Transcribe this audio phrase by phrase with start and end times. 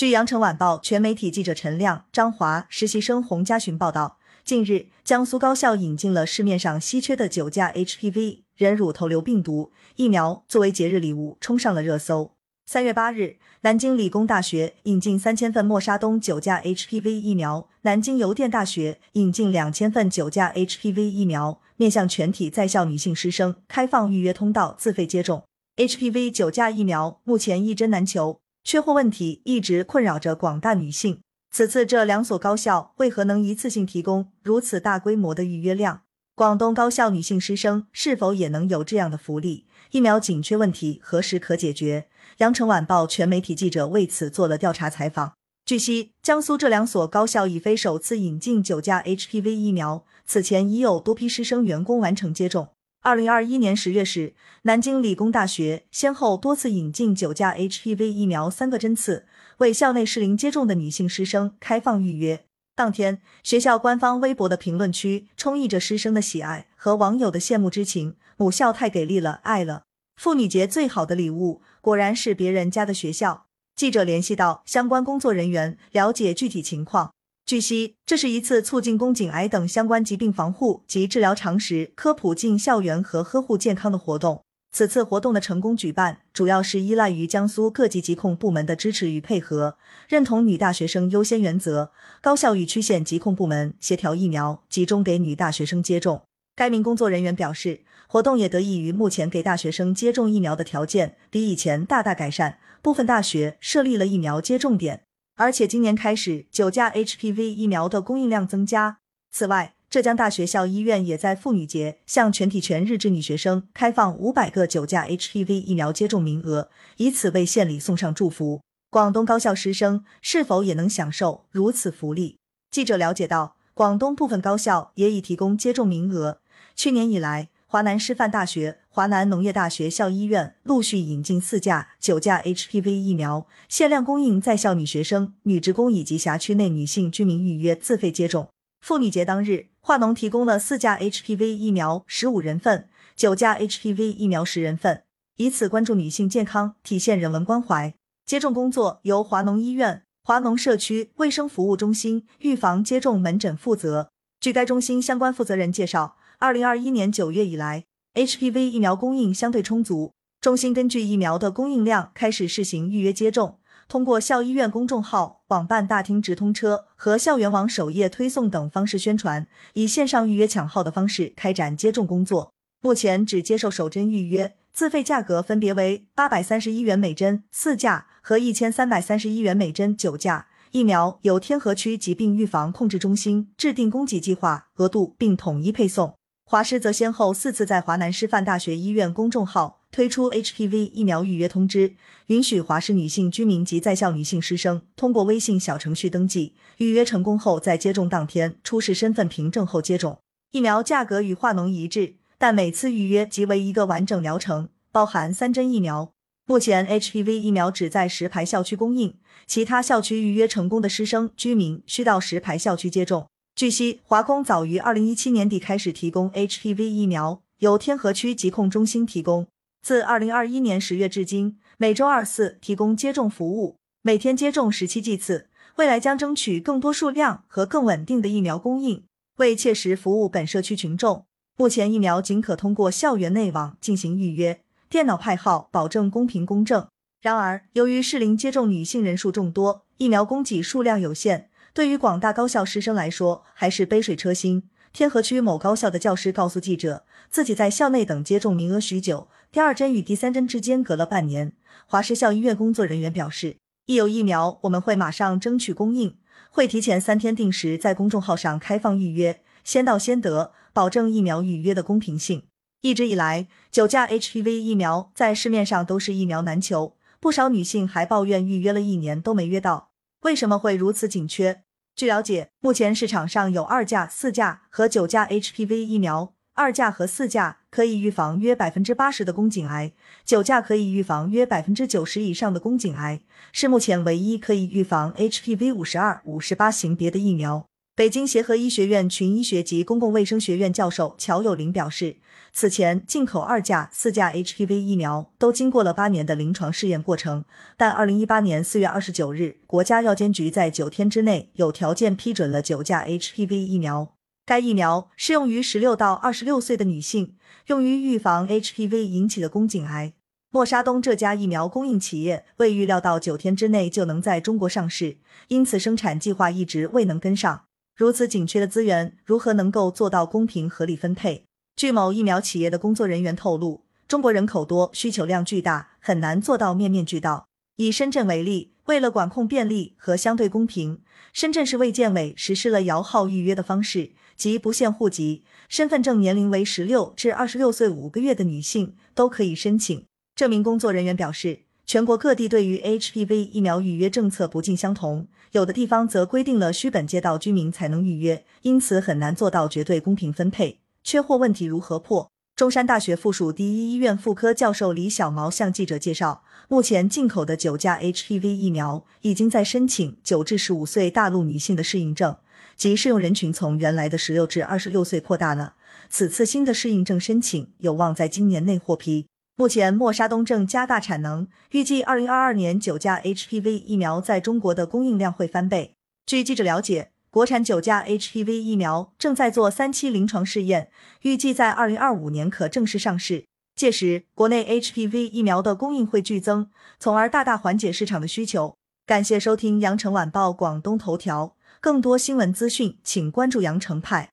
[0.00, 12.30] 据羊城晚报全媒体记者陈亮、张华、实习生洪家寻报道，近日，江苏高校引进了市面上稀缺的九价 HPV 人乳头瘤病毒疫苗，作为节日礼物冲上了热搜。
[12.64, 25.44] 三月八日，南京理工大学引进三千份默沙东九价 HPV 疫苗，南京邮电大学引进两千份九价 HPV 疫苗，面向全体在校女性师生开放预约通道，自费接种。
[25.76, 31.20] HPV 九价疫苗目前一针难求，缺货问题一直困扰着广大女性。
[31.50, 36.02] 此次这两所高校为何能一次性提供如此大规模的预约量？
[36.36, 39.66] 广东高校女性师生是否也能有这样的福利？
[39.90, 42.06] 疫苗紧缺问题何时可解决？
[42.38, 45.32] 羊城晚报全媒体记者为此做了调查采访。
[45.64, 52.68] 据悉，江苏这两所高校已非首次引进九价 HPV 疫苗，此前已有多批师生员工完成接种。
[53.02, 59.24] 二零二一年十月时，南京理工大学先后多次引进九价 HPV 疫苗三个针次，
[59.56, 62.44] 为校内适龄接种的女性师生开放预约。
[62.74, 68.16] 当天，学校官方微博的评论区充溢着师生的喜爱和网友的羡慕之情。
[68.36, 69.84] 母校太给力了，爱了！
[70.16, 73.46] 妇女节最好的礼物，果然是别人家的学校。
[73.74, 77.12] 记者联系到相关工作人员，了解具体情况。
[77.50, 84.44] 据悉，这是一次促进宫颈癌等相关疾病防护及治疗常识科普进校园和呵护健康的活动。
[84.70, 89.76] 此次活动的成功举办，主要是依赖于江苏各级疾控部门的支持与配合，
[90.08, 91.90] 认同女大学生优先原则，
[92.20, 96.22] 高校与区县疾控部门协调疫苗集中给女大学生接种。
[96.54, 97.80] 该名工作人员表示。
[98.06, 105.04] 活动也得益于目前给大学生接种疫苗的条件比以前大大改善，部分大学设立了疫苗接种点，
[105.40, 108.98] 而且今年开始九价 HPV 疫苗的供应量增加。
[109.32, 116.68] 此外，浙江大学校医院也在妇女节向全体全日制女学生开放五百个九价 HPV 疫苗接种名额，
[116.98, 118.60] 以此为县里送上祝福。
[118.90, 122.36] 广东高校师生是否也能享受如此福利？
[122.70, 126.40] 记者了解到，广东部分高校也已提供接种名额。
[126.76, 138.48] 去年以来，华南师范大学、华南农业大学校医院陆续引进四价、九价 HPV 疫苗，限量供应在校女学生、女职工以及辖区内女性居民预约自费接种。
[138.80, 145.04] 妇女节当日，华农提供了四价 HPV 疫苗十五人份、九价 HPV 疫苗十人份，
[145.36, 147.94] 以此关注女性健康，体现人文关怀。
[148.26, 154.10] 接种工作由华农医院、华农社区卫生服务中心预防接种门诊负责。
[154.40, 156.16] 据该中心相关负责人介绍。
[156.40, 157.84] 二零二一年九月以来
[158.14, 160.14] ，HPV 疫苗供应相对充足。
[160.40, 172.54] 中心根据疫苗的供应量开始试行预约接种，通过校医院公众号、网办大厅直通车和校园网首页推送等方式宣传，以线上预约抢号的方式开展接种工作。
[172.80, 180.46] 目前只接受首针预约，自费价格分别为八百三十一元每针四价和一千三百三十一元每针九价。
[180.70, 186.14] 疫苗由天河区疾病预防控制中心制定供给计划额度，并统一配送。
[186.50, 191.94] 华师则先后四次在华南师范大学医院公众号推出 HPV 疫苗预约通知，
[192.26, 200.18] 允许华师女性居民及在校女性师生通过微信小程序登记预约成功后，在接种当天出示身份凭证后接种。
[200.50, 206.10] 疫苗价格与化农一致，但每次预约即为一个完整疗程，包含三针疫苗。
[206.46, 209.16] 目前 HPV 疫苗只在石牌校区供应，
[209.46, 213.28] 其他校区预约成功的师生居民需到石牌校区接种。
[213.60, 219.48] 据悉，华工早于二零一七年底开始提供 HPV 疫苗，由天河区疾控中心提供。
[219.82, 225.50] 自二零二一年十月至今，每周二四提供接种服务，每天接种十七剂次。
[225.76, 229.04] 未来将争取更多数量和更稳定的疫苗供应，
[229.36, 231.26] 为切实服务本社区群众。
[231.58, 236.88] 目前疫苗仅可通过校园内网进行预约，电脑派号，保证公平公正。
[237.20, 241.49] 然而，由于适龄接种女性人数众多，疫苗供给数量有限。
[241.72, 244.68] 对于广大高校师生来说，还是杯水车薪。
[244.92, 251.52] 天河区某高校的教师告诉记者，自己在校内等接种名额许久，第二针与第三针之间隔了半年。
[251.86, 256.16] 华师校医院工作人员表示，一有疫苗，我们会马上争取供应，
[256.50, 262.42] 会提前三天定时在公众号上开放预约，先到先得，保证疫苗预约的公平性。
[262.80, 269.89] 一直以来，九价 HPV 疫苗在市面上都是疫苗难求，不少女性还抱怨预约了一年都没约到。
[270.22, 271.62] 为什么会如此紧缺？
[271.96, 287.69] 据了解，目前市场上有二价、四价和九价 HPV 疫苗，二价和四价可以预防约百分之八十的宫颈癌，九价可以预防约百分之九十以上的宫颈癌，是目前唯一可以预防 HPV 五十二、五十八型别的疫苗。
[288.00, 292.16] 北京协和医学院群医学及公共卫生学院教授乔友林表示，
[292.50, 297.44] 此前进口二价、四价 HPV 疫苗都经过了八年的临床试验过程，
[297.76, 304.14] 但二零一八年四月二十九日，国家药监局在九天之内有条件批准了九价 HPV 疫苗。
[304.46, 307.36] 该疫苗适用于十六到二十六岁的女性，
[307.66, 310.14] 用于预防 HPV 引起的宫颈癌。
[310.50, 315.18] 默沙东这家疫苗供应企业未预料到九天之内就能在中国上市，
[315.48, 317.64] 因此生产计划一直未能跟上。
[318.00, 321.44] 如此紧缺的资源，如何能够做到公平合理分配？
[321.76, 327.46] 据某疫苗企业的工作人员透露，中国人口多，需求量巨大，很难做到面面俱到。
[327.76, 331.02] 以深圳为例，为了管控便利和相对公平，
[331.34, 340.06] 深圳市卫健委实施了摇号预约的方式，即不限户籍、身份证年龄为十六至二十六岁五个月的女性都可以申请。
[340.34, 341.64] 这名工作人员表示。
[341.86, 350.78] 全国各地对于 HPV 疫苗预约政策不尽相同，有的地方则规定了需本街道居民才能预约，因此很难做到绝对公平分配。
[351.02, 352.30] 缺货问题如何破？
[352.54, 362.36] 中山大学附属第一医院妇科教授李小毛向记者介绍，目前进口的九价 HPV 疫苗已经在申请九至十五岁大陆女性的适应症，
[362.76, 365.74] 即适用人群从原来的十六至二十六岁扩大了。
[366.08, 369.26] 此次新的适应症申请有望在今年内获批。
[369.60, 375.96] 目前，默沙东正加大产能，预计二零二二年九价 HPV 疫苗在中国的供应量会翻倍。
[376.24, 380.90] 据记者了解，国产九价 HPV 疫苗正在做三期临床试验，
[381.20, 383.44] 预计在二零二五年可正式上市。
[383.76, 388.76] 届时，国内 HPV 疫苗的供应会剧增，从而大大缓解市场的需求。
[389.04, 394.30] 感谢收听羊城晚报广东头条，更多新闻资讯，请关注羊城派。